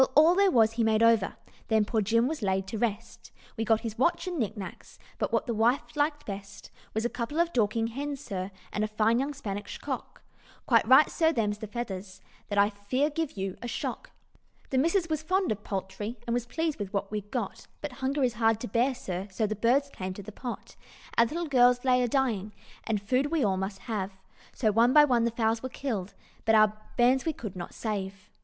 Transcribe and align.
all 0.15 0.33
there 0.33 0.49
was 0.49 0.71
he 0.73 0.83
made 0.83 1.03
over, 1.03 1.35
Then 1.67 1.85
poor 1.85 2.01
Jim 2.01 2.25
was 2.27 2.41
laid 2.41 2.65
to 2.69 2.77
rest 2.79 3.31
We 3.55 3.63
got 3.63 3.81
his 3.81 3.99
watch 3.99 4.25
and 4.25 4.39
knicknacks, 4.39 4.97
But 5.19 5.31
what 5.31 5.45
the 5.45 5.53
wife 5.53 5.95
liked 5.95 6.25
best 6.25 6.71
Was 6.95 7.05
a 7.05 7.07
couple 7.07 7.39
of 7.39 7.53
Dorking 7.53 7.85
hens, 7.85 8.19
sir, 8.19 8.49
And 8.73 8.83
a 8.83 8.87
fine 8.87 9.19
young 9.19 9.31
Spanish 9.35 9.77
cock; 9.77 10.23
Quite 10.65 10.87
right, 10.87 11.07
sir, 11.07 11.31
them's 11.31 11.59
the 11.59 11.67
feathers, 11.67 12.19
That 12.47 12.57
I 12.57 12.71
fear 12.71 13.11
give 13.11 13.33
you 13.33 13.57
a 13.61 13.67
shock. 13.67 14.09
"The 14.71 14.79
missus 14.79 15.07
was 15.07 15.21
fond 15.21 15.51
of 15.51 15.63
poultry, 15.63 16.17
And 16.25 16.33
was 16.33 16.47
pleased 16.47 16.79
with 16.79 16.91
what 16.91 17.11
we'd 17.11 17.29
got; 17.29 17.67
But 17.79 17.91
hunger 18.01 18.23
is 18.23 18.33
hard 18.33 18.59
to 18.61 18.67
bear, 18.67 18.95
sir, 18.95 19.27
So 19.29 19.45
the 19.45 19.55
birds 19.55 19.87
came 19.91 20.15
to 20.15 20.23
the 20.23 20.31
pot. 20.31 20.75
Our 21.15 21.25
little 21.27 21.45
gals 21.47 21.85
lay 21.85 22.01
a 22.01 22.07
dying, 22.07 22.53
And 22.85 22.99
food 22.99 23.27
we 23.27 23.43
all 23.43 23.55
must 23.55 23.77
have, 23.81 24.13
So 24.51 24.71
one 24.71 24.93
by 24.93 25.05
one 25.05 25.25
the 25.25 25.29
fowls 25.31 25.61
were 25.61 25.69
killed, 25.69 26.15
But 26.43 26.55
our 26.55 26.73
bairns 26.97 27.23
we 27.23 27.33
could 27.33 27.55
not 27.55 27.75
save. 27.75 28.31